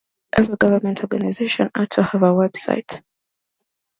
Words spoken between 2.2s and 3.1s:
a website